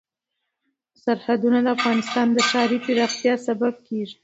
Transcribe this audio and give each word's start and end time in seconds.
سرحدونه 1.03 1.59
د 1.61 1.67
افغانستان 1.77 2.27
د 2.33 2.37
ښاري 2.49 2.77
پراختیا 2.85 3.33
سبب 3.47 3.73
کېږي. 3.87 4.15